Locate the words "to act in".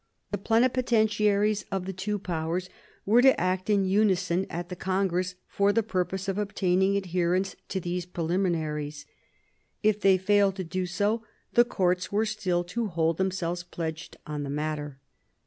3.21-3.85